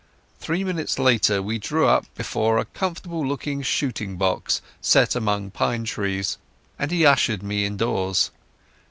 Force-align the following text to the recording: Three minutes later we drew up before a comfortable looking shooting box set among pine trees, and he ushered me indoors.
Three 0.39 0.63
minutes 0.63 0.97
later 0.97 1.43
we 1.43 1.59
drew 1.59 1.85
up 1.85 2.07
before 2.15 2.57
a 2.57 2.65
comfortable 2.65 3.23
looking 3.23 3.61
shooting 3.61 4.17
box 4.17 4.59
set 4.81 5.15
among 5.15 5.51
pine 5.51 5.83
trees, 5.83 6.39
and 6.79 6.89
he 6.89 7.05
ushered 7.05 7.43
me 7.43 7.65
indoors. 7.65 8.31